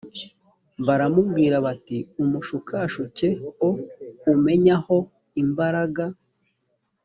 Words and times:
baramubwira 0.85 1.55
bati 1.65 1.97
umushukashuke 2.21 3.27
o 3.67 3.69
umenye 4.33 4.71
aho 4.77 4.97
imbaraga 5.43 6.03